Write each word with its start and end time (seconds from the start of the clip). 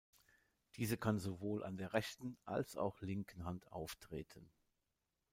Diese 0.77 0.97
kann 0.97 1.19
sowohl 1.19 1.63
an 1.63 1.77
der 1.77 1.93
rechten 1.93 2.35
als 2.43 2.75
auch 2.75 3.01
linken 3.03 3.45
Hand 3.45 3.71
auftreten. 3.71 4.49